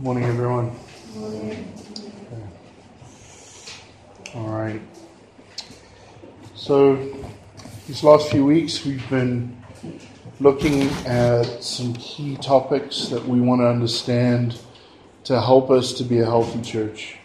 [0.00, 0.74] Morning, everyone.
[1.14, 1.74] Morning.
[4.34, 4.80] All right.
[6.54, 6.96] So,
[7.86, 9.62] these last few weeks, we've been
[10.40, 14.58] looking at some key topics that we want to understand
[15.24, 17.18] to help us to be a healthy church,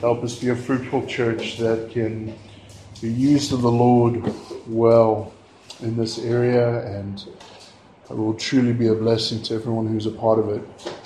[0.00, 2.34] help us be a fruitful church that can
[3.02, 4.32] be used of the Lord
[4.66, 5.34] well
[5.82, 7.22] in this area and
[8.08, 10.97] will truly be a blessing to everyone who's a part of it.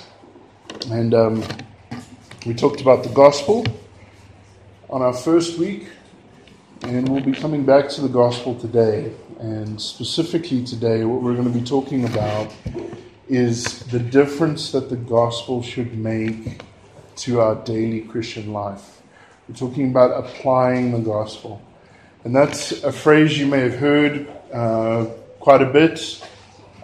[0.91, 1.43] And um,
[2.45, 3.65] we talked about the gospel
[4.89, 5.87] on our first week,
[6.81, 9.13] and we'll be coming back to the gospel today.
[9.39, 12.53] And specifically today, what we're going to be talking about
[13.29, 16.61] is the difference that the gospel should make
[17.17, 19.01] to our daily Christian life.
[19.47, 21.61] We're talking about applying the gospel.
[22.25, 25.05] And that's a phrase you may have heard uh,
[25.39, 26.27] quite a bit.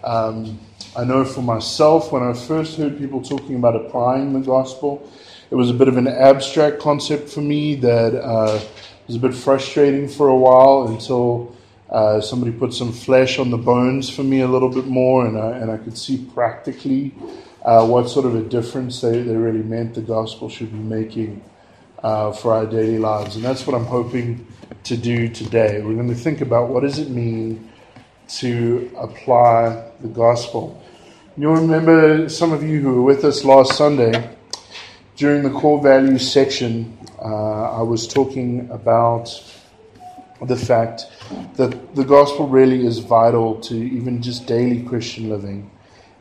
[0.03, 0.59] Um,
[0.95, 5.08] I know for myself, when I first heard people talking about applying the gospel,
[5.52, 8.59] it was a bit of an abstract concept for me that uh,
[9.05, 11.55] was a bit frustrating for a while until
[11.91, 15.38] uh, somebody put some flesh on the bones for me a little bit more, and
[15.38, 17.13] I, and I could see practically
[17.63, 21.44] uh, what sort of a difference they, they really meant the gospel should be making
[22.02, 23.35] uh, for our daily lives.
[23.35, 24.47] And that's what I'm hoping
[24.85, 25.81] to do today.
[25.81, 27.69] We're going to think about what does it mean
[28.38, 30.81] to apply the gospel.
[31.38, 34.30] You'll remember some of you who were with us last Sunday
[35.16, 36.97] during the core values section.
[37.22, 39.30] Uh, I was talking about
[40.41, 41.05] the fact
[41.55, 45.69] that the gospel really is vital to even just daily Christian living,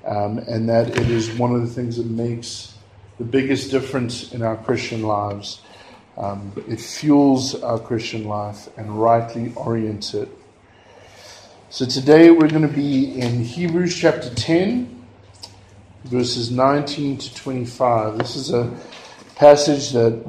[0.04, 2.74] um, and that it is one of the things that makes
[3.18, 5.60] the biggest difference in our Christian lives.
[6.16, 10.28] Um, it fuels our Christian life and rightly orients it.
[11.70, 15.04] So today we're going to be in Hebrews chapter 10
[16.04, 18.16] verses 19 to 25.
[18.16, 18.74] This is a
[19.36, 20.24] passage that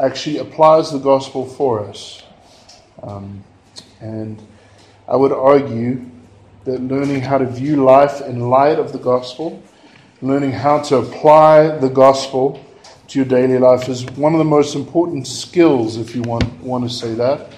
[0.00, 2.22] actually applies the gospel for us.
[3.02, 3.42] Um,
[4.00, 4.40] and
[5.08, 6.08] I would argue
[6.66, 9.60] that learning how to view life in light of the gospel,
[10.22, 12.64] learning how to apply the gospel
[13.08, 16.88] to your daily life is one of the most important skills, if you want, want
[16.88, 17.50] to say that,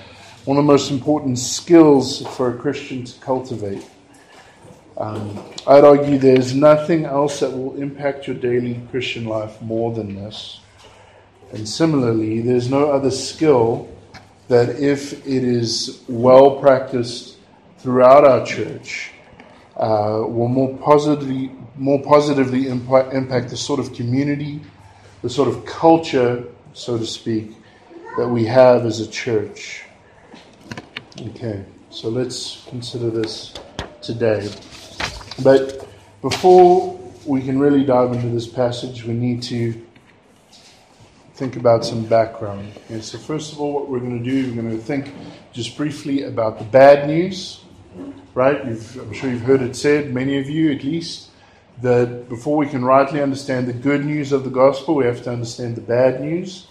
[0.44, 3.86] one of the most important skills for a Christian to cultivate.
[4.96, 10.14] Um, I'd argue there's nothing else that will impact your daily Christian life more than
[10.14, 10.60] this.
[11.52, 13.88] And similarly, there's no other skill
[14.48, 17.36] that, if it is well practiced
[17.78, 19.10] throughout our church,
[19.76, 24.60] uh, will more positively, more positively impact, impact the sort of community,
[25.22, 27.52] the sort of culture, so to speak,
[28.16, 29.84] that we have as a church.
[31.22, 33.52] Okay, so let's consider this
[34.00, 34.50] today.
[35.42, 35.86] But
[36.22, 39.74] before we can really dive into this passage, we need to
[41.34, 42.72] think about some background.
[42.86, 45.12] Okay, so, first of all, what we're going to do, we're going to think
[45.52, 47.64] just briefly about the bad news,
[48.32, 48.64] right?
[48.64, 51.28] You've, I'm sure you've heard it said, many of you at least,
[51.82, 55.30] that before we can rightly understand the good news of the gospel, we have to
[55.30, 56.68] understand the bad news.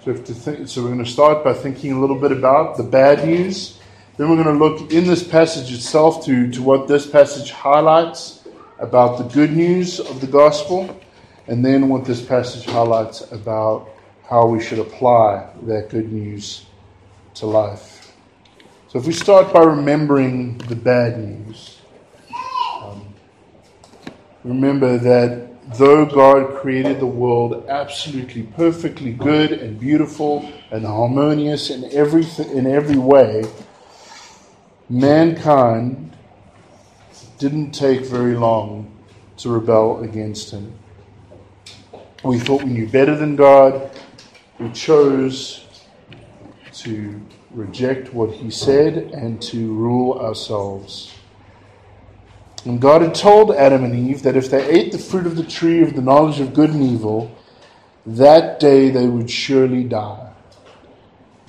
[0.00, 2.32] So, we have to think, so we're going to start by thinking a little bit
[2.32, 3.78] about the bad news
[4.16, 8.46] then we're going to look in this passage itself to, to what this passage highlights
[8.78, 11.00] about the good news of the gospel,
[11.46, 13.88] and then what this passage highlights about
[14.28, 16.66] how we should apply that good news
[17.34, 18.12] to life.
[18.88, 21.78] So if we start by remembering the bad news,
[22.82, 23.14] um,
[24.44, 31.84] remember that though God created the world absolutely perfectly good and beautiful and harmonious in
[31.92, 33.44] every, in every way,
[34.92, 36.14] mankind
[37.38, 38.94] didn't take very long
[39.38, 40.78] to rebel against him.
[42.22, 43.90] We thought we knew better than God.
[44.60, 45.66] We chose
[46.74, 47.20] to
[47.52, 51.14] reject what he said and to rule ourselves.
[52.66, 55.42] And God had told Adam and Eve that if they ate the fruit of the
[55.42, 57.34] tree of the knowledge of good and evil,
[58.04, 60.32] that day they would surely die.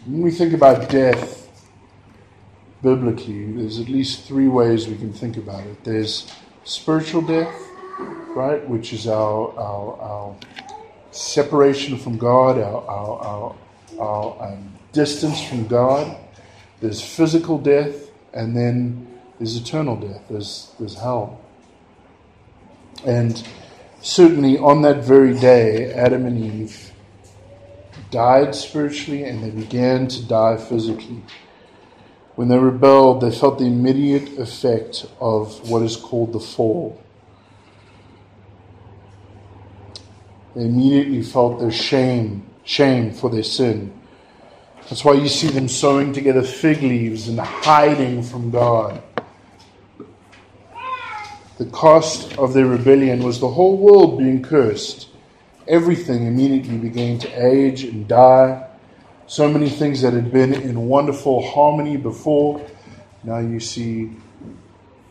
[0.05, 1.42] When we think about death,
[2.83, 5.83] biblically, there's at least three ways we can think about it.
[5.83, 6.31] There's
[6.65, 7.55] spiritual death,
[8.35, 10.35] right, which is our, our, our
[11.11, 13.55] separation from God, our, our, our,
[13.99, 16.17] our um, distance from God.
[16.81, 19.07] There's physical death, and then
[19.39, 20.21] there's eternal death.
[20.29, 21.39] There's, there's hell.
[23.05, 23.41] And
[24.01, 26.91] certainly on that very day, Adam and Eve
[28.11, 31.23] died spiritually and they began to die physically.
[32.35, 36.99] When they rebelled, they felt the immediate effect of what is called the fall.
[40.55, 43.93] They immediately felt their shame, shame for their sin.
[44.89, 49.01] That's why you see them sewing together fig leaves and hiding from God.
[51.57, 55.07] The cost of their rebellion was the whole world being cursed.
[55.67, 58.67] Everything immediately began to age and die.
[59.33, 62.63] So many things that had been in wonderful harmony before,
[63.23, 64.11] now you see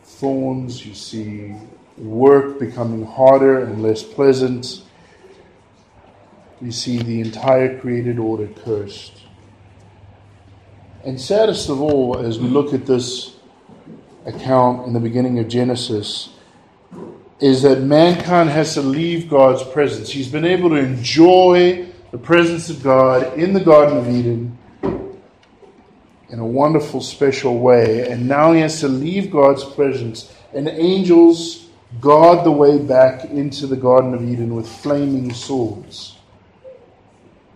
[0.05, 1.53] thorns, you see
[1.97, 4.81] work becoming harder and less pleasant.
[6.61, 9.11] You see the entire created order cursed.
[11.03, 13.35] And saddest of all, as we look at this
[14.25, 16.29] account in the beginning of Genesis,
[17.41, 20.09] is that mankind has to leave God's presence.
[20.09, 24.55] He's been able to enjoy the presence of God in the Garden of Eden
[26.29, 31.69] in a wonderful, special way, and now he has to leave God's presence, and angels
[31.99, 36.15] guard the way back into the Garden of Eden with flaming swords.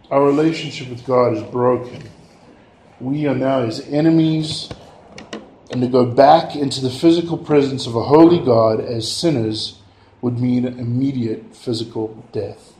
[0.09, 2.01] Our relationship with God is broken.
[3.00, 4.69] We are now his enemies
[5.69, 9.77] and to go back into the physical presence of a holy God as sinners
[10.21, 12.74] would mean immediate physical death.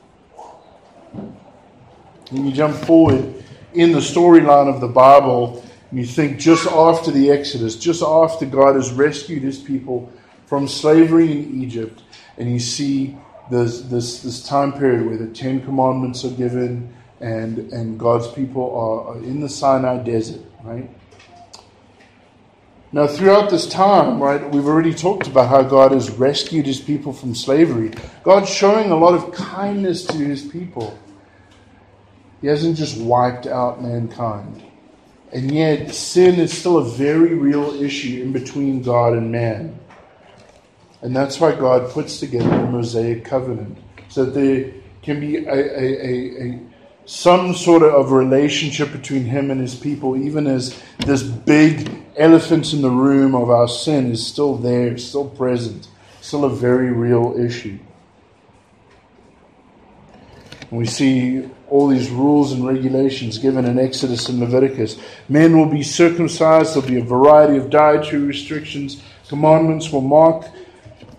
[2.29, 3.44] When you jump forward
[3.74, 8.45] in the storyline of the Bible, and you think just after the Exodus, just after
[8.45, 10.12] God has rescued his people
[10.45, 12.03] from slavery in Egypt,
[12.38, 13.18] and you see
[13.50, 18.75] this, this, this time period where the Ten Commandments are given and, and God's people
[18.75, 20.89] are, are in the Sinai desert, right?
[22.91, 27.12] Now, throughout this time, right, we've already talked about how God has rescued his people
[27.12, 27.91] from slavery.
[28.23, 30.97] God's showing a lot of kindness to his people.
[32.42, 34.63] He hasn't just wiped out mankind.
[35.31, 39.78] And yet, sin is still a very real issue in between God and man.
[41.01, 45.54] And that's why God puts together the Mosaic covenant, so that there can be a,
[45.54, 46.60] a, a, a
[47.06, 52.81] some sort of relationship between him and his people, even as this big elephant in
[52.81, 55.88] the room of our sin is still there, still present,
[56.19, 57.80] still a very real issue.
[60.72, 64.98] We see all these rules and regulations given in Exodus and Leviticus.
[65.30, 70.46] Men will be circumcised, there'll be a variety of dietary restrictions, commandments will mark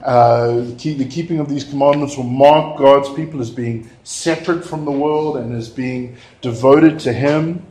[0.03, 4.93] uh, the keeping of these commandments will mark God's people as being separate from the
[4.93, 7.67] world and as being devoted to Him.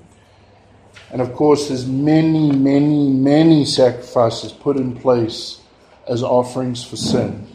[1.11, 5.61] And of course, there's many, many, many sacrifices put in place
[6.07, 7.47] as offerings for sin.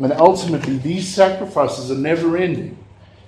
[0.00, 2.78] And ultimately, these sacrifices are never ending.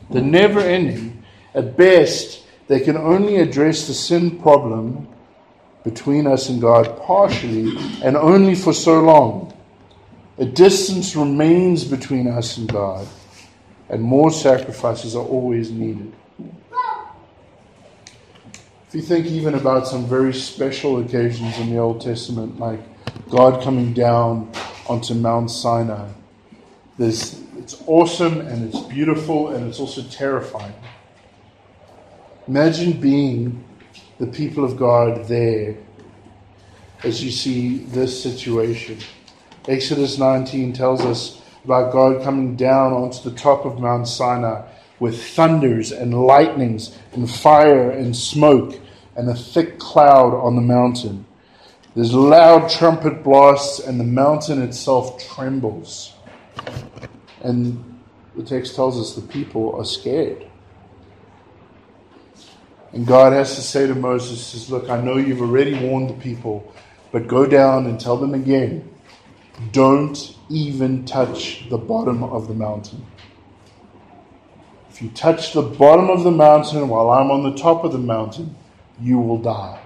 [0.09, 1.23] They're never ending.
[1.55, 5.07] At best, they can only address the sin problem
[5.85, 9.53] between us and God partially and only for so long.
[10.39, 13.07] A distance remains between us and God,
[13.91, 16.15] and more sacrifices are always needed.
[18.89, 22.81] If you think even about some very special occasions in the Old Testament, like
[23.29, 24.51] God coming down
[24.89, 26.09] onto Mount Sinai,
[26.99, 30.75] there's, it's awesome and it's beautiful and it's also terrifying.
[32.49, 33.65] Imagine being
[34.19, 35.77] the people of God there
[37.05, 38.99] as you see this situation.
[39.69, 44.67] Exodus 19 tells us about God coming down onto the top of Mount Sinai
[44.99, 48.79] with thunders and lightnings and fire and smoke
[49.17, 51.25] and a thick cloud on the mountain.
[51.95, 56.12] There's loud trumpet blasts, and the mountain itself trembles.
[57.43, 58.01] And
[58.37, 60.47] the text tells us the people are scared.
[62.93, 66.15] And God has to say to Moses, says, Look, I know you've already warned the
[66.15, 66.73] people,
[67.11, 68.89] but go down and tell them again
[69.71, 73.07] don't even touch the bottom of the mountain.
[74.91, 77.99] If you touch the bottom of the mountain while I'm on the top of the
[77.99, 78.57] mountain,
[79.01, 79.81] you will die.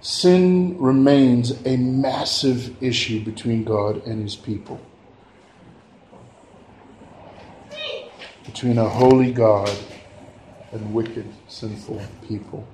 [0.00, 4.80] Sin remains a massive issue between God and his people.
[8.54, 9.76] Between a holy God
[10.70, 12.64] and wicked, sinful people.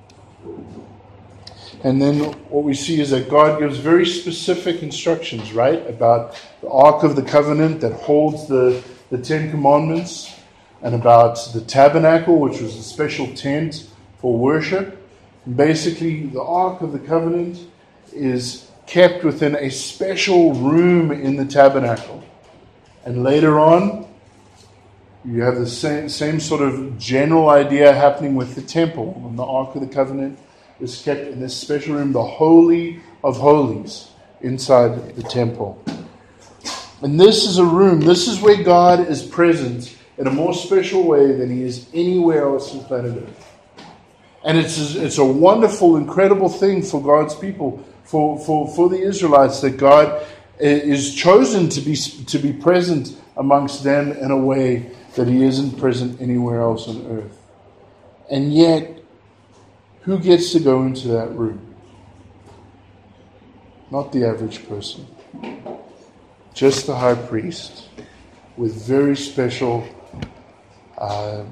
[1.83, 2.19] And then
[2.51, 7.17] what we see is that God gives very specific instructions, right, about the Ark of
[7.17, 10.39] the Covenant that holds the, the Ten Commandments,
[10.83, 15.03] and about the tabernacle, which was a special tent for worship.
[15.47, 17.59] And basically, the Ark of the Covenant
[18.13, 22.23] is kept within a special room in the tabernacle.
[23.07, 24.10] And later on,
[25.25, 29.45] you have the same, same sort of general idea happening with the temple and the
[29.45, 30.39] Ark of the Covenant
[30.81, 34.11] is kept in this special room, the Holy of Holies,
[34.41, 35.83] inside the temple.
[37.03, 41.07] And this is a room, this is where God is present in a more special
[41.07, 43.47] way than he is anywhere else on planet Earth.
[44.45, 49.61] And it's, it's a wonderful, incredible thing for God's people, for, for, for the Israelites,
[49.61, 50.27] that God
[50.59, 55.79] is chosen to be, to be present amongst them in a way that he isn't
[55.79, 57.38] present anywhere else on earth.
[58.31, 59.02] And yet,
[60.02, 61.75] who gets to go into that room?
[63.90, 65.07] Not the average person.
[66.55, 67.88] Just the high priest
[68.57, 69.87] with very special
[70.99, 71.45] uh,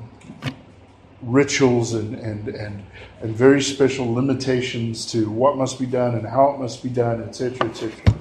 [1.23, 2.85] rituals and, and, and,
[3.23, 7.23] and very special limitations to what must be done and how it must be done,
[7.23, 8.15] etc., etc.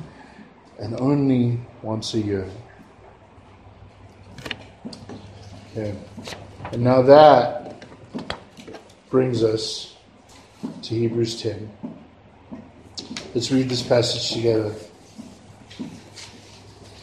[0.79, 2.49] And only once a year.
[5.77, 5.95] Okay.
[6.71, 7.85] And now that
[9.11, 9.95] brings us
[10.81, 11.69] to Hebrews 10.
[13.35, 14.73] Let's read this passage together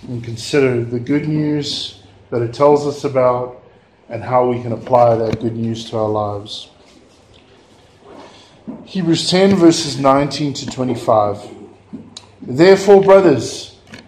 [0.09, 3.63] and consider the good news that it tells us about
[4.09, 6.69] and how we can apply that good news to our lives.
[8.87, 11.49] Hebrews 10, verses 19 to 25.
[12.43, 13.74] Therefore, brothers,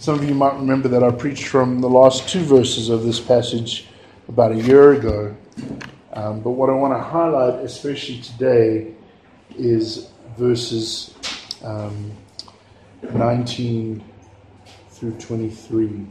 [0.00, 3.18] Some of you might remember that I preached from the last two verses of this
[3.18, 3.88] passage
[4.28, 5.36] about a year ago.
[6.12, 8.94] Um, but what I want to highlight, especially today,
[9.56, 11.14] is verses
[11.64, 12.12] um,
[13.02, 14.04] 19
[14.90, 16.06] through 23.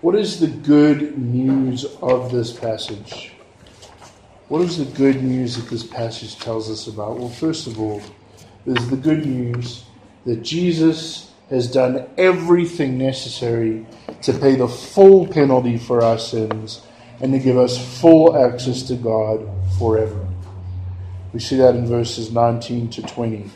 [0.00, 3.32] What is the good news of this passage?
[4.48, 7.18] What is the good news that this passage tells us about?
[7.18, 8.00] Well, first of all,
[8.64, 9.84] there's the good news
[10.24, 13.86] that Jesus has done everything necessary
[14.22, 16.82] to pay the full penalty for our sins
[17.20, 19.46] and to give us full access to God
[19.78, 20.26] forever.
[21.32, 23.50] We see that in verses 19 to 20.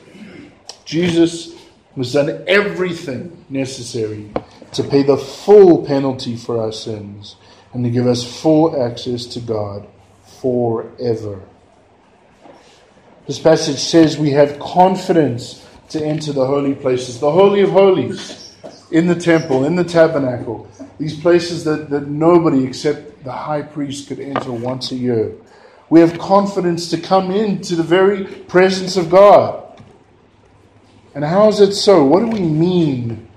[0.85, 1.55] Jesus
[1.97, 4.31] has done everything necessary
[4.73, 7.37] to pay the full penalty for our sins
[7.73, 9.87] and to give us full access to God
[10.41, 11.41] forever.
[13.27, 18.55] This passage says we have confidence to enter the holy places, the Holy of Holies,
[18.91, 20.69] in the temple, in the tabernacle,
[20.99, 25.33] these places that, that nobody except the high priest could enter once a year.
[25.91, 29.65] We have confidence to come into the very presence of God.
[31.15, 32.05] And how is it so?
[32.05, 33.29] What do we mean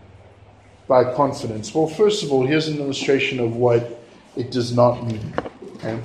[0.87, 1.73] by confidence?
[1.73, 4.03] Well, first of all, here's an illustration of what
[4.35, 5.33] it does not mean.
[5.75, 5.99] Okay?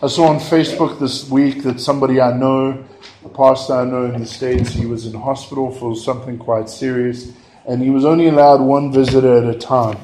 [0.00, 2.84] I saw on Facebook this week that somebody I know,
[3.24, 7.32] a pastor I know in the States, he was in hospital for something quite serious,
[7.66, 9.98] and he was only allowed one visitor at a time.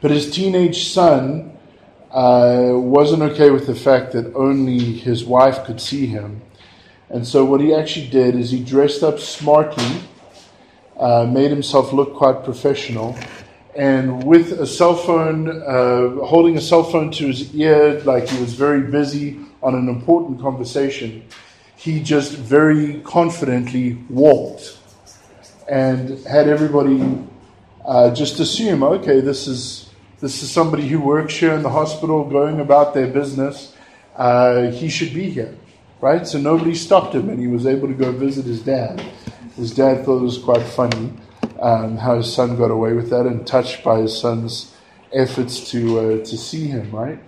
[0.00, 1.56] But his teenage son
[2.10, 6.42] uh, wasn't okay with the fact that only his wife could see him.
[7.08, 10.00] And so, what he actually did is he dressed up smartly
[11.00, 13.18] uh, made himself look quite professional.
[13.74, 18.38] And with a cell phone, uh, holding a cell phone to his ear, like he
[18.40, 21.24] was very busy on an important conversation,
[21.80, 24.76] he just very confidently walked
[25.66, 27.24] and had everybody
[27.86, 29.88] uh, just assume, okay, this is
[30.20, 33.74] this is somebody who works here in the hospital, going about their business.
[34.14, 35.56] Uh, he should be here,
[36.02, 36.26] right?
[36.26, 39.00] So nobody stopped him, and he was able to go visit his dad.
[39.56, 41.14] His dad thought it was quite funny
[41.62, 44.76] um, how his son got away with that and touched by his son's
[45.14, 47.18] efforts to, uh, to see him, right?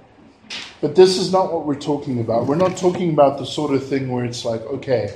[0.81, 2.47] But this is not what we're talking about.
[2.47, 5.15] We're not talking about the sort of thing where it's like, okay,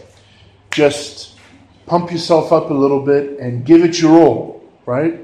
[0.70, 1.38] just
[1.86, 5.20] pump yourself up a little bit and give it your all, right?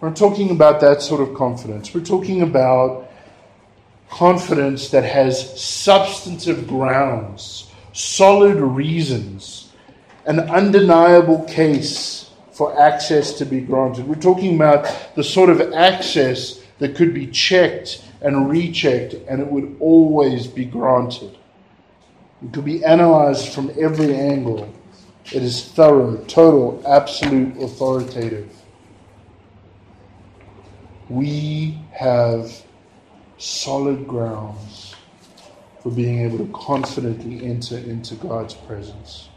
[0.00, 1.94] We're talking about that sort of confidence.
[1.94, 3.10] We're talking about
[4.10, 9.70] confidence that has substantive grounds, solid reasons
[10.26, 14.06] an undeniable case for access to be granted.
[14.06, 19.46] We're talking about the sort of access that could be checked and rechecked, and it
[19.46, 21.36] would always be granted.
[22.42, 24.72] It could be analyzed from every angle.
[25.26, 28.54] It is thorough, total, absolute, authoritative.
[31.08, 32.62] We have
[33.38, 34.94] solid grounds
[35.82, 39.28] for being able to confidently enter into God's presence.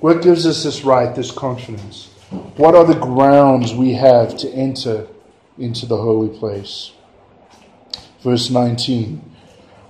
[0.00, 2.10] What gives us this right, this confidence?
[2.56, 5.06] What are the grounds we have to enter
[5.58, 6.92] into the holy place?
[8.24, 9.22] Verse 19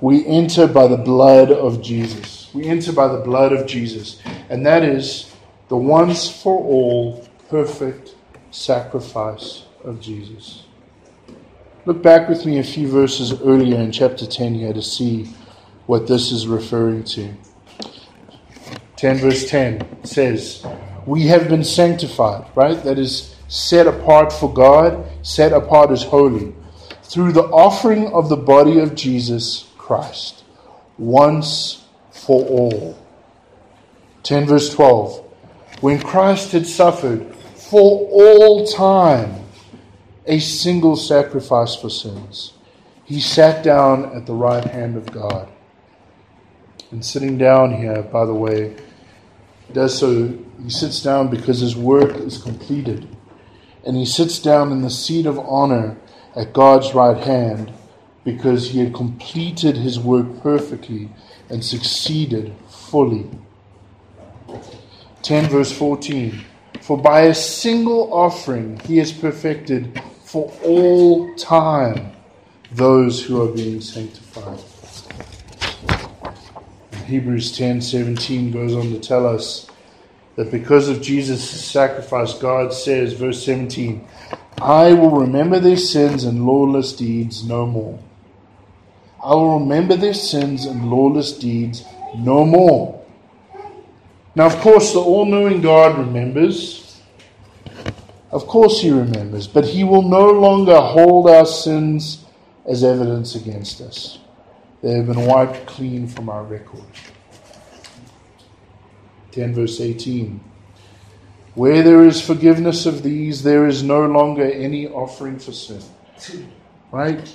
[0.01, 2.51] We enter by the blood of Jesus.
[2.53, 5.33] We enter by the blood of Jesus, and that is
[5.69, 8.17] the once for all perfect
[8.51, 10.65] sacrifice of Jesus.
[11.87, 15.33] Look back with me a few verses earlier in chapter 10 here to see
[15.87, 17.35] what this is referring to.
[18.97, 20.67] 10 verse 10 says,
[21.07, 22.83] We have been sanctified, right?
[22.83, 26.55] That is set apart for God, set apart as holy,
[27.15, 30.43] through the offering of the body of Jesus Christ,
[30.99, 32.99] once for all.
[34.25, 35.25] 10 verse 12.
[35.81, 39.45] When Christ had suffered for all time,
[40.27, 42.55] a single sacrifice for sins.
[43.05, 45.49] He sat down at the right hand of God.
[46.91, 48.75] And sitting down here, by the way,
[49.73, 53.07] does so, he sits down because his work is completed.
[53.87, 55.97] And he sits down in the seat of honor
[56.37, 57.73] at God's right hand
[58.25, 61.11] because he had completed his work perfectly
[61.49, 63.29] and succeeded fully.
[65.23, 66.41] 10 verse 14
[66.81, 72.13] For by a single offering he has perfected for all time
[72.73, 74.61] those who are being sanctified.
[77.07, 79.67] Hebrews 10:17 goes on to tell us
[80.37, 84.05] that because of Jesus' sacrifice, God says, verse 17,
[84.61, 87.99] I will remember their sins and lawless deeds no more.
[89.23, 91.85] I will remember their sins and lawless deeds
[92.17, 93.03] no more.
[94.35, 97.01] Now, of course, the all knowing God remembers,
[98.31, 102.25] of course, He remembers, but He will no longer hold our sins
[102.67, 104.19] as evidence against us.
[104.83, 106.85] They have been wiped clean from our record.
[109.33, 110.41] 10 verse 18.
[111.55, 115.83] Where there is forgiveness of these, there is no longer any offering for sin.
[116.91, 117.33] Right?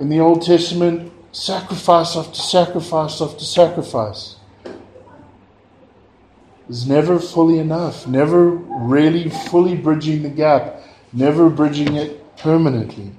[0.00, 4.36] In the Old Testament, sacrifice after sacrifice after sacrifice
[6.68, 13.12] is never fully enough, never really fully bridging the gap, never bridging it permanently.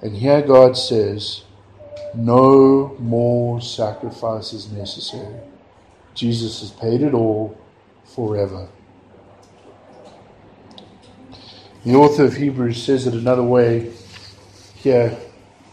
[0.00, 1.44] And here God says,
[2.14, 5.36] no more sacrifice is necessary.
[6.14, 7.58] Jesus has paid it all
[8.14, 8.68] forever.
[11.84, 13.92] The author of Hebrews says it another way
[14.76, 15.16] here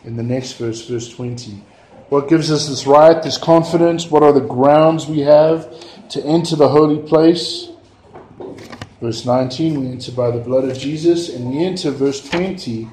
[0.04, 1.64] in the next verse, verse 20.
[2.10, 4.12] What gives us this right, this confidence?
[4.12, 5.74] What are the grounds we have
[6.14, 7.70] to enter the holy place.
[9.02, 12.88] Verse 19, we enter by the blood of Jesus, and we enter, verse 20,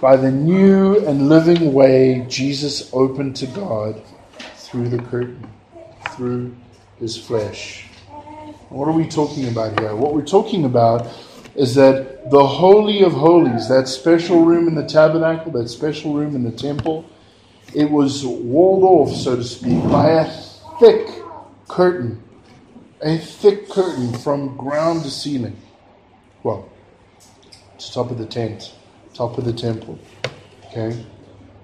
[0.00, 4.02] by the new and living way Jesus opened to God
[4.56, 5.48] through the curtain,
[6.10, 6.54] through
[7.00, 7.86] his flesh.
[8.68, 9.94] What are we talking about here?
[9.94, 11.06] What we're talking about
[11.54, 16.34] is that the Holy of Holies, that special room in the tabernacle, that special room
[16.34, 17.04] in the temple,
[17.74, 20.30] it was walled off, so to speak, by a
[20.78, 21.08] thick
[21.68, 22.24] curtain
[23.04, 25.56] a thick curtain from ground to ceiling.
[26.42, 26.68] Well,
[27.78, 28.74] to top of the tent,
[29.12, 29.98] top of the temple.
[30.66, 31.04] Okay?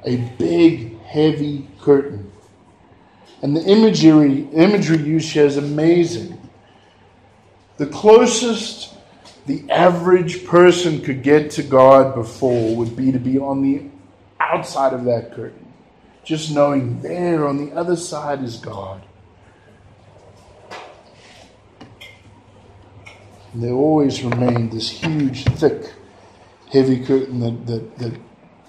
[0.05, 2.31] A big, heavy curtain.
[3.43, 6.39] And the imagery, imagery used here is amazing.
[7.81, 8.93] The closest
[9.47, 13.85] the average person could get to God before would be to be on the
[14.39, 15.73] outside of that curtain.
[16.23, 19.01] Just knowing there on the other side is God.
[23.55, 25.91] And there always remained this huge, thick,
[26.71, 28.21] heavy curtain that, that, that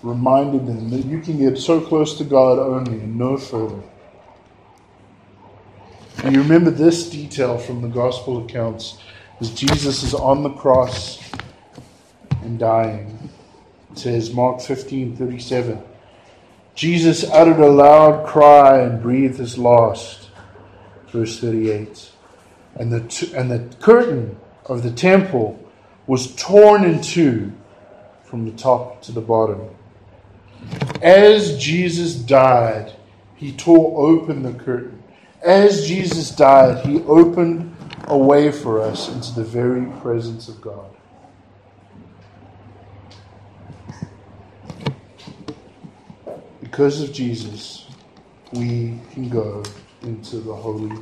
[0.04, 3.84] reminded them that you can get so close to God only and no further.
[6.24, 9.00] And you remember this detail from the gospel accounts
[9.40, 11.20] as Jesus is on the cross
[12.44, 13.30] and dying.
[13.92, 15.82] It says, Mark 15 37.
[16.76, 20.30] Jesus uttered a loud cry and breathed his last.
[21.08, 22.12] Verse 38.
[22.76, 25.60] And the, t- and the curtain of the temple
[26.06, 27.52] was torn in two
[28.24, 29.70] from the top to the bottom.
[31.02, 32.94] As Jesus died,
[33.36, 35.01] he tore open the curtain.
[35.44, 37.76] As Jesus died, he opened
[38.08, 40.96] a way for us into the very presence of God.
[46.60, 47.88] Because of Jesus,
[48.54, 49.64] we can go
[50.04, 50.96] into the holy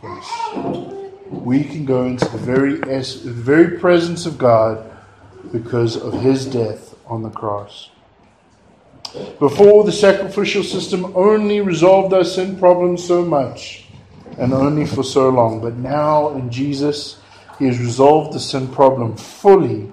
[0.00, 1.04] place.
[1.30, 4.90] We can go into the very, the very presence of God
[5.52, 7.90] because of his death on the cross.
[9.38, 13.86] Before, the sacrificial system only resolved our sin problems so much
[14.38, 15.60] and only for so long.
[15.60, 17.20] But now in Jesus,
[17.58, 19.92] he has resolved the sin problem fully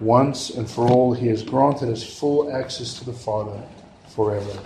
[0.00, 1.14] once and for all.
[1.14, 3.62] He has granted us full access to the Father
[4.08, 4.58] forever.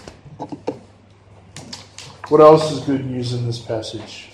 [2.28, 4.30] What else is good news in this passage?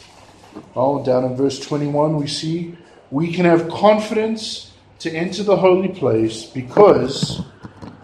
[0.74, 2.76] Well, down in verse 21, we see
[3.10, 7.42] we can have confidence to enter the holy place because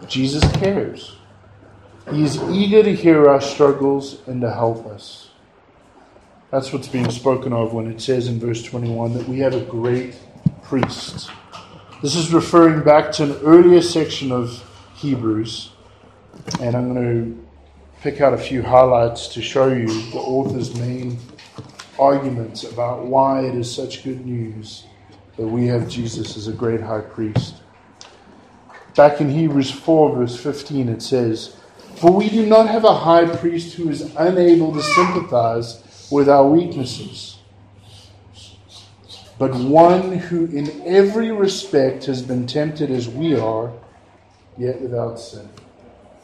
[0.07, 1.15] Jesus cares.
[2.11, 5.29] He is eager to hear our struggles and to help us.
[6.49, 9.63] That's what's being spoken of when it says in verse 21 that we have a
[9.63, 10.15] great
[10.63, 11.29] priest.
[12.01, 14.63] This is referring back to an earlier section of
[14.95, 15.71] Hebrews,
[16.59, 17.47] and I'm going to
[18.01, 21.19] pick out a few highlights to show you the author's main
[21.99, 24.85] arguments about why it is such good news
[25.37, 27.57] that we have Jesus as a great high priest.
[28.95, 31.55] Back in Hebrews 4, verse 15, it says,
[31.99, 36.47] For we do not have a high priest who is unable to sympathize with our
[36.47, 37.39] weaknesses,
[39.37, 43.73] but one who in every respect has been tempted as we are,
[44.57, 45.49] yet without sin.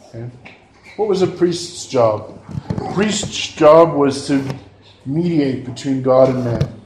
[0.07, 0.29] Okay?
[0.95, 2.39] What was a priest's job?
[2.69, 4.47] A priest's job was to
[5.05, 6.81] mediate between God and man.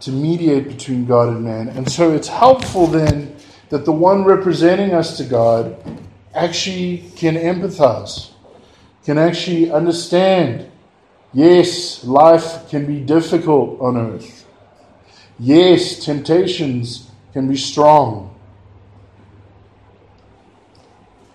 [0.00, 1.68] To mediate between God and man.
[1.70, 3.34] And so it's helpful then
[3.70, 5.76] that the one representing us to God
[6.34, 8.30] actually can empathize,
[9.04, 10.70] can actually understand.
[11.32, 14.46] Yes, life can be difficult on earth.
[15.38, 18.34] Yes, temptations can be strong.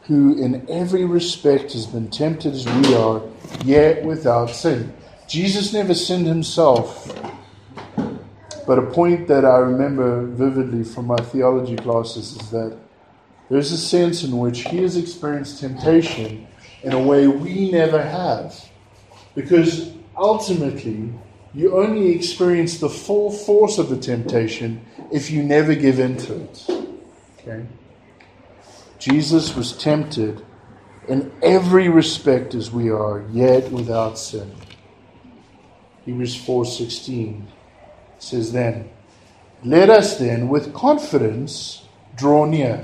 [0.04, 3.22] Who in every respect has been tempted as we are,
[3.64, 4.94] yet without sin.
[5.28, 7.08] Jesus never sinned himself.
[8.68, 12.78] But a point that I remember vividly from my theology classes is that
[13.54, 16.48] there's a sense in which he has experienced temptation
[16.82, 18.68] in a way we never have.
[19.36, 21.14] Because ultimately,
[21.54, 26.42] you only experience the full force of the temptation if you never give in to
[26.42, 26.66] it.
[27.38, 27.68] Okay?
[28.98, 30.44] Jesus was tempted
[31.08, 34.52] in every respect as we are, yet without sin.
[36.06, 37.44] Hebrews 4:16
[38.18, 38.90] says then,
[39.64, 41.84] let us then with confidence
[42.16, 42.84] draw near.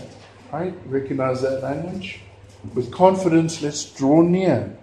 [0.51, 0.73] Right?
[0.85, 2.21] Recognize that language?
[2.73, 4.75] With confidence, let's draw near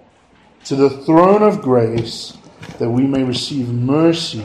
[0.65, 2.37] to the throne of grace
[2.79, 4.45] that we may receive mercy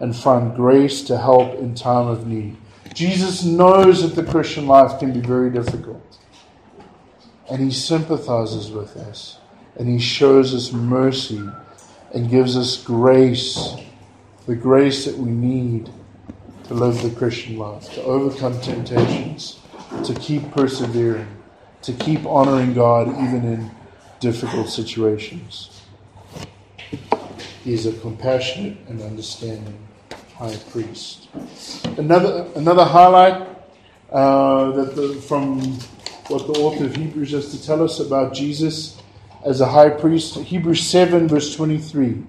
[0.00, 2.56] and find grace to help in time of need.
[2.94, 6.18] Jesus knows that the Christian life can be very difficult.
[7.50, 9.38] And he sympathizes with us.
[9.76, 11.48] And he shows us mercy
[12.12, 13.76] and gives us grace,
[14.46, 15.90] the grace that we need
[16.64, 19.60] to live the Christian life, to overcome temptations,
[20.04, 21.28] to keep persevering,
[21.82, 23.70] to keep honoring God even in
[24.20, 25.82] difficult situations.
[27.64, 29.78] He is a compassionate and understanding
[30.36, 31.28] high priest.
[31.98, 33.46] Another, another highlight
[34.10, 35.60] uh, that the, from
[36.28, 39.00] what the author of Hebrews has to tell us about Jesus
[39.44, 40.36] as a high priest.
[40.36, 42.22] Hebrews 7, verse 23.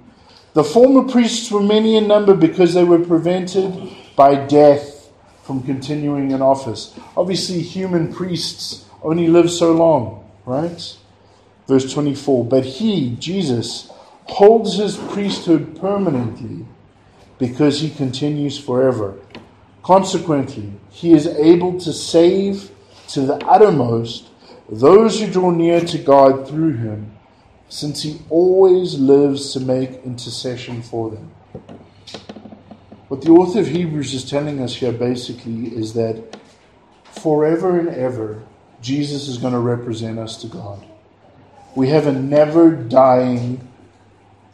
[0.53, 4.98] The former priests were many in number because they were prevented by death
[5.49, 6.93] from continuing in office.
[7.17, 10.95] Obviously, human priests only live so long, right?
[11.65, 12.45] Verse 24.
[12.45, 13.89] But he, Jesus,
[14.27, 16.67] holds his priesthood permanently
[17.39, 19.17] because he continues forever.
[19.81, 22.69] Consequently, he is able to save
[23.07, 24.29] to the uttermost
[24.69, 27.17] those who draw near to God through him,
[27.69, 31.31] since he always lives to make intercession for them.
[33.09, 36.37] What the author of Hebrews is telling us here basically is that
[37.11, 38.43] forever and ever,
[38.83, 40.85] Jesus is going to represent us to God.
[41.75, 43.67] We have a never dying,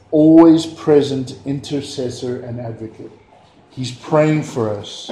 [0.09, 3.11] always present intercessor and advocate.
[3.71, 5.11] He's praying for us,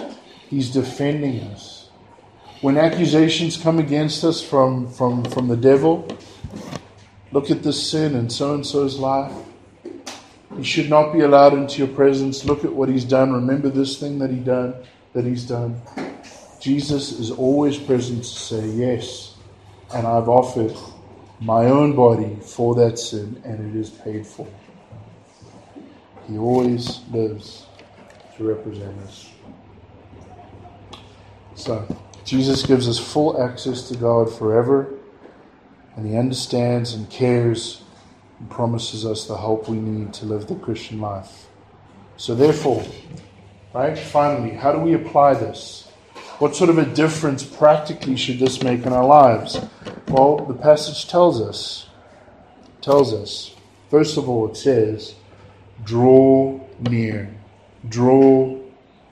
[0.50, 1.90] He's defending us.
[2.62, 6.08] When accusations come against us from, from, from the devil,
[7.34, 9.34] look at this sin in so and so's life.
[10.58, 12.46] He should not be allowed into your presence.
[12.46, 13.34] Look at what he's done.
[13.34, 14.76] Remember this thing that he done
[15.14, 15.82] that he's done.
[16.60, 19.36] Jesus is always present to say, Yes,
[19.94, 20.76] and I've offered
[21.40, 24.48] my own body for that sin, and it is paid for.
[26.28, 27.66] He always lives
[28.38, 29.30] to represent us.
[31.56, 31.88] So,
[32.26, 34.90] Jesus gives us full access to God forever
[35.98, 37.83] And He understands and cares
[38.44, 41.48] and promises us the help we need to live the Christian life.
[42.18, 42.84] So, therefore,
[43.74, 45.88] right, finally, how do we apply this?
[46.40, 49.62] What sort of a difference practically should this make in our lives?
[50.10, 51.88] Well, the passage tells us.
[52.82, 53.56] Tells us.
[53.90, 55.16] First of all, it says,
[55.86, 57.34] draw near.
[57.88, 58.60] Draw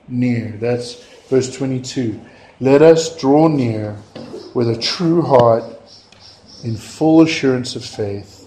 [0.09, 0.57] near.
[0.59, 2.19] That's verse 22.
[2.59, 3.95] Let us draw near
[4.53, 5.63] with a true heart
[6.65, 8.40] in full assurance of faith,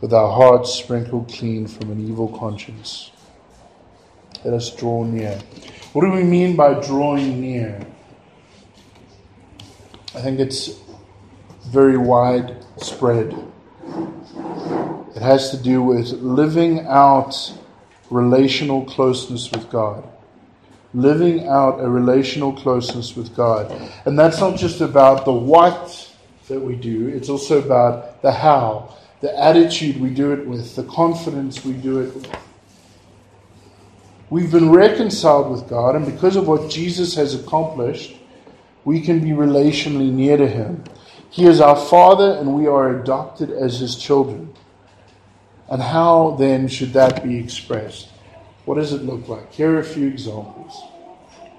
[0.00, 3.10] with our hearts sprinkled clean from an evil conscience.
[4.44, 5.38] Let us draw near.
[5.92, 7.84] What do we mean by drawing near?
[10.14, 10.80] I think it's
[11.66, 13.36] very widespread.
[15.14, 17.52] It has to do with living out
[18.10, 20.08] relational closeness with God.
[20.94, 23.70] Living out a relational closeness with God.
[24.06, 26.10] And that's not just about the what
[26.48, 30.84] that we do, it's also about the how, the attitude we do it with, the
[30.84, 32.36] confidence we do it with.
[34.30, 38.16] We've been reconciled with God, and because of what Jesus has accomplished,
[38.84, 40.84] we can be relationally near to Him.
[41.30, 44.54] He is our Father, and we are adopted as His children.
[45.70, 48.08] And how then should that be expressed?
[48.64, 49.52] What does it look like?
[49.52, 50.78] Here are a few examples.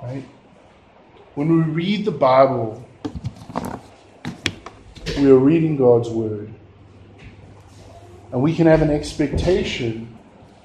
[0.02, 0.24] Right?
[1.36, 2.86] When we read the Bible,
[5.18, 6.54] we are reading God's Word.
[8.32, 10.18] And we can have an expectation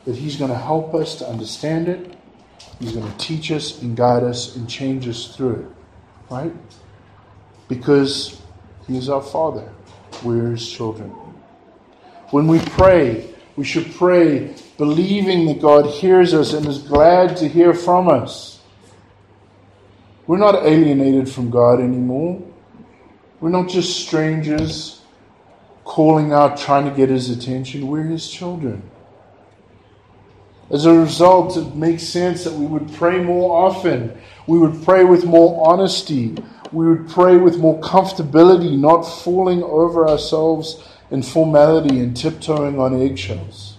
[0.04, 2.14] that He's going to help us to understand it.
[2.78, 6.32] He's going to teach us and guide us and change us through it.
[6.32, 6.52] Right?
[7.68, 8.40] Because
[8.86, 9.72] He is our Father.
[10.22, 11.10] We're His children.
[12.30, 17.48] When we pray, we should pray believing that God hears us and is glad to
[17.48, 18.60] hear from us.
[20.26, 22.42] We're not alienated from God anymore.
[23.40, 25.02] We're not just strangers
[25.84, 27.86] calling out, trying to get His attention.
[27.86, 28.82] We're His children.
[30.70, 34.18] As a result, it makes sense that we would pray more often.
[34.46, 36.36] We would pray with more honesty.
[36.72, 43.00] We would pray with more comfortability, not falling over ourselves in formality and tiptoeing on
[43.00, 43.76] eggshells.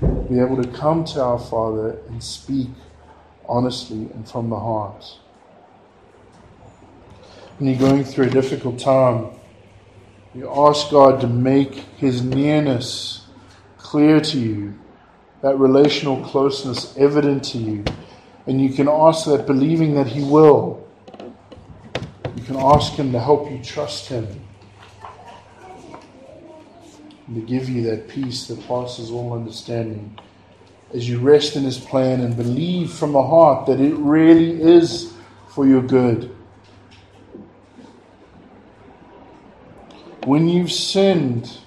[0.00, 2.68] Be able to come to our Father and speak
[3.48, 5.04] honestly and from the heart.
[7.58, 9.30] When you're going through a difficult time,
[10.34, 13.26] you ask God to make His nearness
[13.76, 14.78] clear to you,
[15.42, 17.84] that relational closeness evident to you.
[18.46, 20.86] And you can ask that believing that He will.
[22.34, 24.26] You can ask Him to help you trust Him
[27.26, 30.18] and to give you that peace that passes all understanding
[30.94, 35.12] as you rest in His plan and believe from the heart that it really is
[35.48, 36.34] for your good.
[40.24, 41.58] When you've sinned,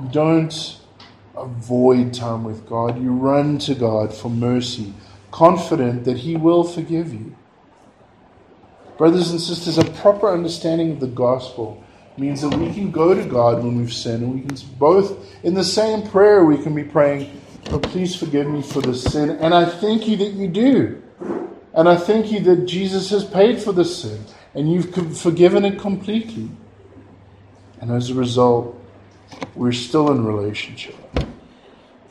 [0.00, 0.80] you don't
[1.36, 4.92] avoid time with God, you run to God for mercy,
[5.30, 7.36] confident that He will forgive you.
[8.98, 11.82] Brothers and sisters, a proper understanding of the gospel
[12.18, 15.54] means that we can go to God when we've sinned, and we can both, in
[15.54, 19.30] the same prayer, we can be praying, oh, please forgive me for the sin.
[19.30, 21.02] And I thank you that you do.
[21.72, 25.78] And I thank you that Jesus has paid for the sin and you've forgiven it
[25.78, 26.48] completely.
[27.80, 28.78] And as a result,
[29.54, 30.94] we're still in relationship.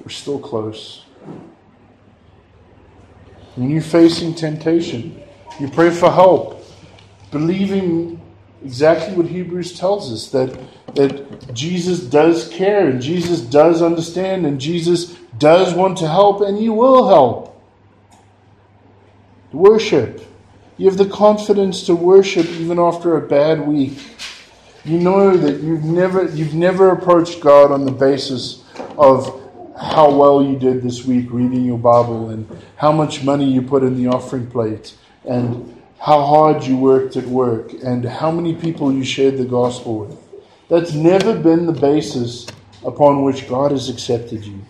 [0.04, 1.06] We're still close.
[3.56, 5.22] When you're facing temptation,
[5.60, 6.64] you pray for help,
[7.32, 8.20] believing
[8.64, 10.58] exactly what Hebrews tells us that,
[10.96, 16.58] that Jesus does care and Jesus does understand and Jesus does want to help and
[16.58, 17.62] He will help.
[19.52, 20.26] Worship
[20.82, 24.00] you have the confidence to worship even after a bad week.
[24.84, 28.64] You know that you've never, you've never approached God on the basis
[28.98, 29.40] of
[29.80, 33.84] how well you did this week reading your Bible and how much money you put
[33.84, 38.92] in the offering plate and how hard you worked at work and how many people
[38.92, 40.18] you shared the gospel with.
[40.68, 42.48] That's never been the basis
[42.84, 44.66] upon which God has accepted you.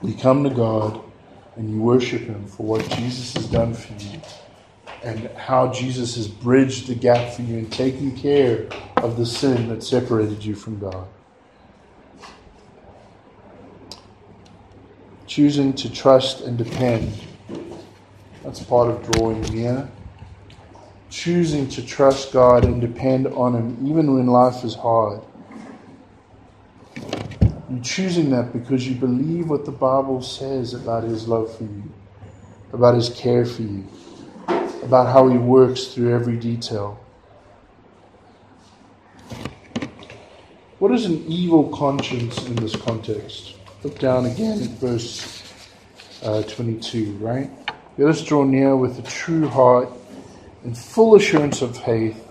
[0.00, 1.09] We come to God
[1.56, 4.20] and you worship Him for what Jesus has done for you
[5.02, 9.68] and how Jesus has bridged the gap for you and taken care of the sin
[9.68, 11.08] that separated you from God.
[15.26, 17.12] Choosing to trust and depend.
[18.42, 19.88] That's part of drawing near.
[21.08, 25.22] Choosing to trust God and depend on Him even when life is hard.
[27.70, 31.84] You're choosing that because you believe what the Bible says about His love for you,
[32.72, 33.86] about His care for you.
[34.82, 36.98] about how He works through every detail.
[40.80, 43.54] What is an evil conscience in this context?
[43.84, 45.42] Look down again at verse
[46.24, 47.50] uh, 22, right?
[47.98, 49.90] Let us draw near with a true heart
[50.64, 52.26] and full assurance of faith,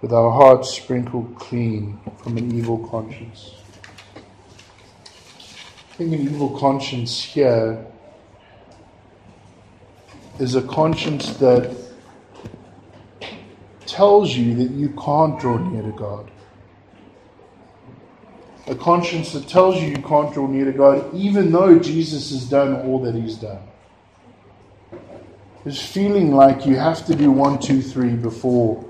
[0.00, 3.59] with our hearts sprinkled clean from an evil conscience.
[6.00, 7.84] Think an evil conscience here
[10.38, 11.76] is a conscience that
[13.84, 16.30] tells you that you can't draw near to God.
[18.68, 22.48] A conscience that tells you you can't draw near to God, even though Jesus has
[22.48, 23.60] done all that He's done.
[25.66, 28.82] This feeling like you have to do one, two, three before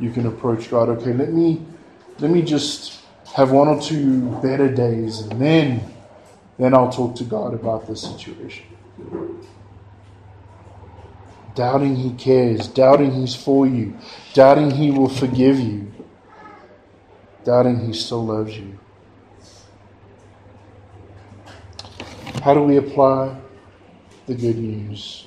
[0.00, 0.88] you can approach God.
[0.88, 1.64] Okay, let me
[2.18, 3.02] let me just
[3.36, 5.92] have one or two better days and then
[6.58, 8.64] then I'll talk to God about the situation
[11.56, 13.96] doubting He cares, doubting He's for you,
[14.34, 15.92] doubting He will forgive you,
[17.42, 18.78] doubting He still loves you.
[22.42, 23.36] How do we apply
[24.26, 25.26] the good news?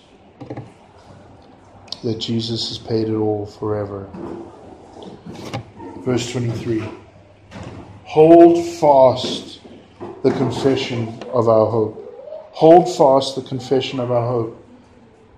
[2.04, 4.08] That Jesus has paid it all forever.
[5.98, 6.82] Verse 23
[8.06, 9.60] Hold fast
[10.24, 12.06] the confession of our hope.
[12.52, 14.66] Hold fast the confession of our hope.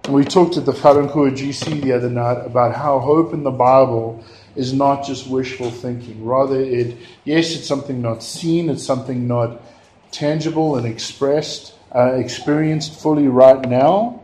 [0.05, 3.51] And we talked at the Farankua GC the other night about how hope in the
[3.51, 4.23] Bible
[4.55, 6.25] is not just wishful thinking.
[6.25, 9.61] Rather, it yes, it's something not seen, it's something not
[10.11, 14.21] tangible and expressed, uh, experienced fully right now.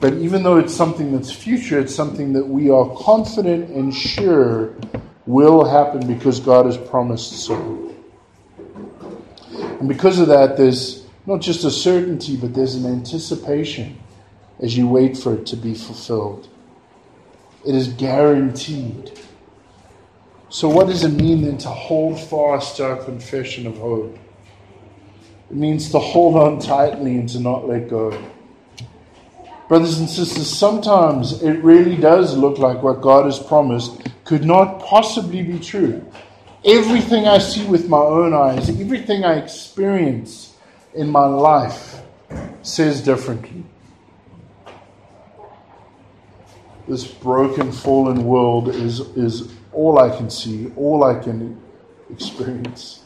[0.00, 4.74] But even though it's something that's future, it's something that we are confident and sure
[5.26, 7.91] will happen because God has promised so.
[9.82, 13.98] And because of that, there's not just a certainty, but there's an anticipation
[14.60, 16.48] as you wait for it to be fulfilled.
[17.66, 19.18] It is guaranteed.
[20.50, 24.16] So, what does it mean then to hold fast to our confession of hope?
[25.50, 28.16] It means to hold on tightly and to not let go.
[29.66, 34.78] Brothers and sisters, sometimes it really does look like what God has promised could not
[34.78, 36.06] possibly be true.
[36.64, 40.56] Everything I see with my own eyes, everything I experience
[40.94, 42.02] in my life
[42.62, 43.64] says differently.
[46.88, 51.60] this broken, fallen world is, is all I can see, all I can
[52.10, 53.04] experience.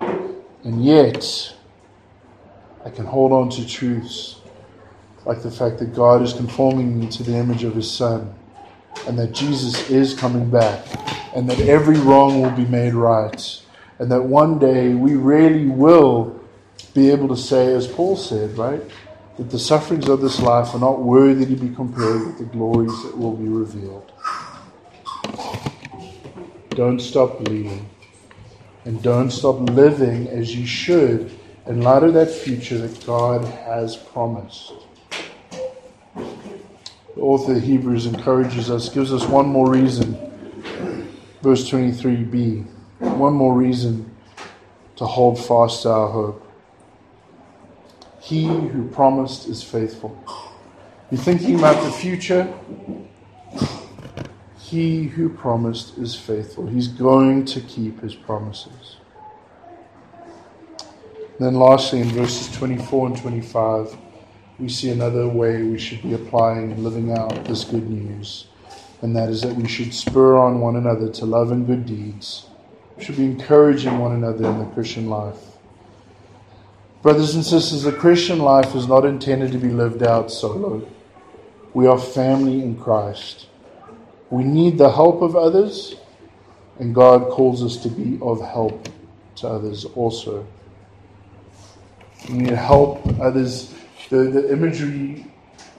[0.00, 1.54] And yet,
[2.84, 4.36] I can hold on to truths
[5.24, 8.34] like the fact that God is conforming me to the image of His Son,
[9.06, 10.84] and that Jesus is coming back,
[11.34, 13.62] and that every wrong will be made right,
[13.98, 16.40] and that one day we really will
[16.94, 18.82] be able to say, as Paul said, right?
[19.36, 22.92] that the sufferings of this life are not worthy to be compared with the glories
[23.02, 24.12] that will be revealed.
[26.70, 27.88] Don't stop believing.
[28.84, 31.30] And don't stop living as you should
[31.66, 34.72] in light of that future that God has promised.
[36.14, 40.31] The author of Hebrews encourages us, gives us one more reason.
[41.42, 42.64] Verse 23b.
[43.00, 44.14] One more reason
[44.96, 46.48] to hold fast to our hope.
[48.20, 50.16] He who promised is faithful.
[51.10, 52.52] You're thinking about the future?
[54.60, 56.66] He who promised is faithful.
[56.66, 58.96] He's going to keep his promises.
[61.40, 63.96] Then, lastly, in verses 24 and 25,
[64.60, 68.46] we see another way we should be applying and living out this good news,
[69.02, 72.46] and that is that we should spur on one another to love and good deeds.
[72.96, 75.38] We should be encouraging one another in the Christian life.
[77.02, 80.88] Brothers and sisters, the Christian life is not intended to be lived out solo.
[81.74, 83.48] We are family in Christ.
[84.30, 85.96] We need the help of others,
[86.78, 88.88] and God calls us to be of help
[89.36, 90.46] to others also.
[92.28, 93.74] We need to help others.
[94.10, 95.26] The, the imagery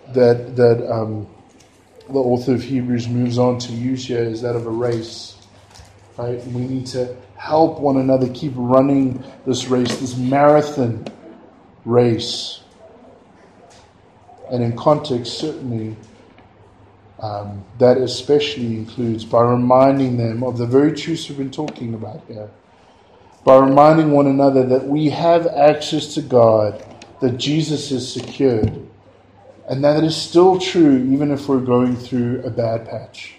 [0.10, 1.28] that, that um,
[2.08, 5.38] the author of Hebrews moves on to use here is that of a race.
[6.18, 6.46] Right?
[6.48, 11.06] We need to help one another keep running this race, this marathon
[11.86, 12.62] race.
[14.52, 15.96] And in context, certainly,
[17.20, 22.22] um, that especially includes by reminding them of the very truths we've been talking about
[22.28, 22.50] here.
[23.46, 26.86] By reminding one another that we have access to God,
[27.22, 28.88] that Jesus is secured,
[29.70, 33.36] and that is still true even if we're going through a bad patch.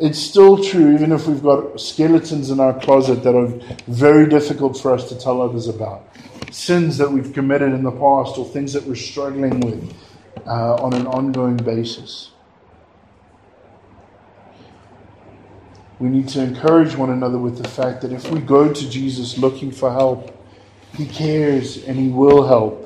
[0.00, 3.48] It's still true, even if we've got skeletons in our closet that are
[3.86, 6.08] very difficult for us to tell others about.
[6.50, 9.94] Sins that we've committed in the past or things that we're struggling with.
[10.46, 12.30] uh, on an ongoing basis.
[15.98, 19.38] We need to encourage one another with the fact that if we go to Jesus
[19.38, 20.36] looking for help,
[20.96, 22.81] He cares and He will help.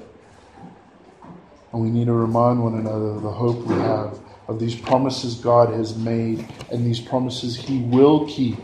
[1.77, 4.19] And we need to remind one another of the hope we have,
[4.49, 8.57] of these promises God has made, and these promises He will keep.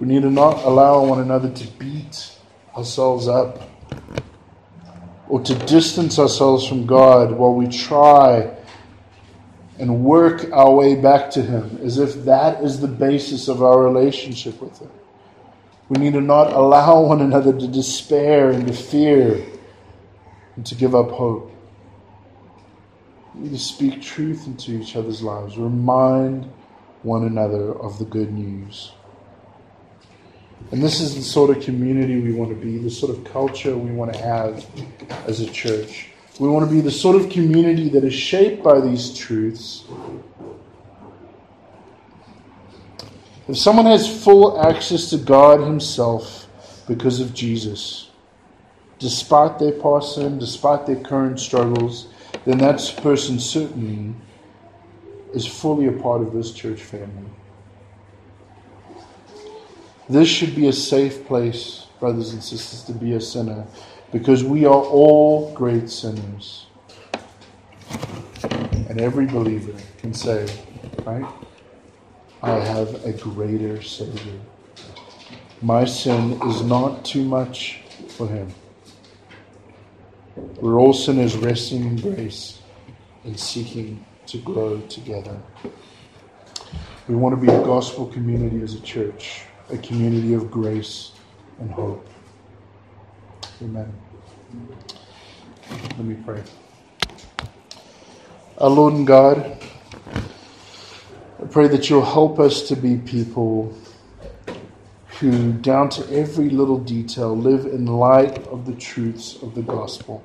[0.00, 2.32] We need to not allow one another to beat
[2.76, 3.70] ourselves up
[5.28, 8.56] or to distance ourselves from God while we try
[9.78, 13.80] and work our way back to Him as if that is the basis of our
[13.80, 14.90] relationship with Him.
[15.88, 19.44] We need to not allow one another to despair and to fear
[20.56, 21.52] and to give up hope.
[23.34, 26.50] We need to speak truth into each other's lives, remind
[27.02, 28.92] one another of the good news.
[30.72, 33.76] And this is the sort of community we want to be, the sort of culture
[33.76, 34.66] we want to have
[35.28, 36.08] as a church.
[36.40, 39.84] We want to be the sort of community that is shaped by these truths.
[43.48, 46.48] If someone has full access to God Himself
[46.88, 48.10] because of Jesus,
[48.98, 52.08] despite their past sin, despite their current struggles,
[52.44, 54.14] then that person certainly
[55.32, 57.30] is fully a part of this church family.
[60.08, 63.66] This should be a safe place, brothers and sisters, to be a sinner
[64.12, 66.66] because we are all great sinners.
[68.88, 70.46] And every believer can say,
[71.04, 71.26] right?
[72.42, 74.40] I have a greater Savior.
[75.62, 78.52] My sin is not too much for Him.
[80.60, 82.60] We're all sinners resting in grace
[83.24, 85.40] and seeking to grow together.
[87.08, 91.12] We want to be a gospel community as a church a community of grace
[91.58, 92.06] and hope.
[93.62, 93.92] Amen.
[95.70, 96.42] Let me pray.
[98.58, 99.58] Our Lord and God,
[101.38, 103.76] I pray that you'll help us to be people
[105.20, 110.24] who, down to every little detail, live in light of the truths of the gospel.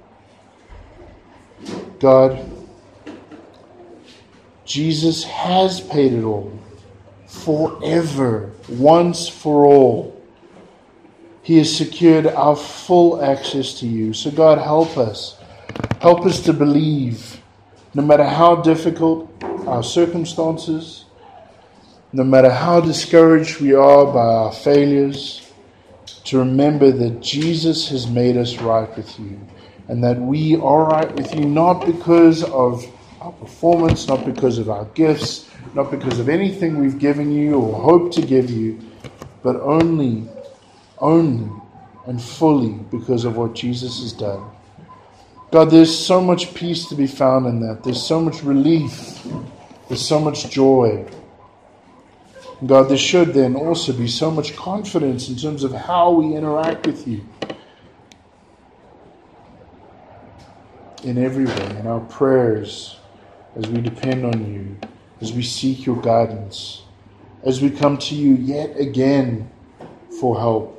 [1.99, 2.39] God,
[4.65, 6.57] Jesus has paid it all
[7.27, 10.21] forever, once for all.
[11.43, 14.13] He has secured our full access to you.
[14.13, 15.37] So, God, help us.
[15.99, 17.41] Help us to believe,
[17.93, 19.29] no matter how difficult
[19.67, 21.00] our circumstances,
[22.13, 25.51] no matter how discouraged we are by our failures,
[26.25, 29.39] to remember that Jesus has made us right with you
[29.87, 32.85] and that we are right with you not because of
[33.19, 37.81] our performance, not because of our gifts, not because of anything we've given you or
[37.81, 38.79] hope to give you,
[39.43, 40.27] but only,
[40.99, 41.51] only
[42.07, 44.49] and fully because of what Jesus has done.
[45.51, 47.83] God, there's so much peace to be found in that.
[47.83, 49.21] There's so much relief.
[49.89, 51.05] There's so much joy.
[52.65, 56.85] God, there should then also be so much confidence in terms of how we interact
[56.85, 57.25] with you.
[61.03, 62.99] In every way, in our prayers,
[63.55, 64.77] as we depend on you,
[65.21, 66.83] as we seek your guidance,
[67.43, 69.49] as we come to you yet again
[70.19, 70.77] for help.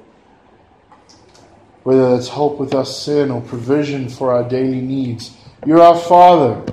[1.82, 5.36] Whether that's help with our sin or provision for our daily needs.
[5.66, 6.72] You're our Father.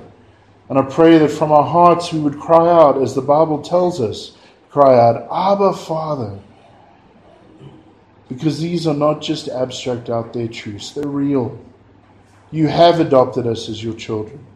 [0.68, 4.00] And I pray that from our hearts we would cry out, as the Bible tells
[4.00, 4.36] us,
[4.70, 6.38] cry out, Abba, Father.
[8.28, 11.58] Because these are not just abstract out there truths, they're real.
[12.52, 14.46] You have adopted us as your children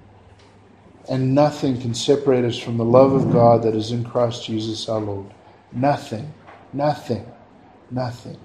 [1.08, 4.88] and nothing can separate us from the love of God that is in Christ Jesus
[4.88, 5.26] our Lord.
[5.72, 6.32] Nothing,
[6.72, 7.26] nothing,
[7.90, 8.38] nothing.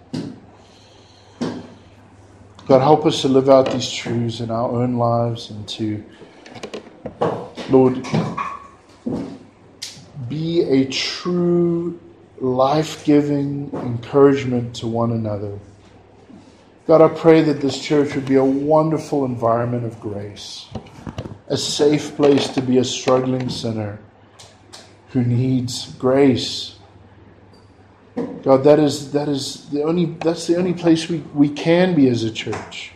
[2.67, 6.03] God, help us to live out these truths in our own lives and to,
[7.69, 8.05] Lord,
[10.29, 11.99] be a true
[12.39, 15.59] life giving encouragement to one another.
[16.87, 20.67] God, I pray that this church would be a wonderful environment of grace
[21.49, 23.99] a safe place to be a struggling sinner
[25.09, 26.75] who needs grace.
[28.43, 32.07] God, that is that is the only that's the only place we, we can be
[32.07, 32.91] as a church.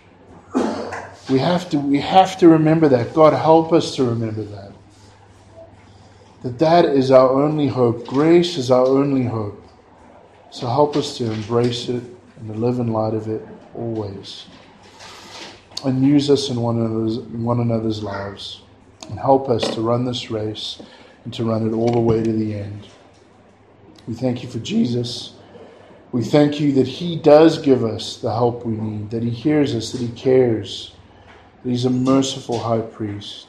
[1.29, 3.13] We have to we have to remember that.
[3.13, 4.72] God help us to remember that.
[6.43, 8.05] That that is our only hope.
[8.05, 9.61] Grace is our only hope.
[10.51, 12.03] So help us to embrace it
[12.37, 14.45] and to live in light of it always
[15.85, 18.61] and use us in one another's, in one another's lives
[19.09, 20.81] and help us to run this race
[21.25, 22.87] and to run it all the way to the end.
[24.07, 25.33] We thank you for Jesus.
[26.11, 29.73] We thank you that He does give us the help we need, that He hears
[29.75, 30.93] us, that He cares,
[31.63, 33.47] that He's a merciful high priest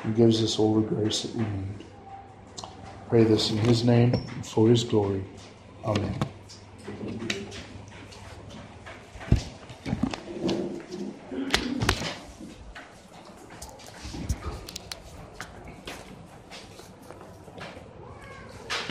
[0.00, 1.85] who gives us all the grace that we need.
[3.08, 5.24] Pray this in His name for His glory.
[5.84, 6.18] Amen.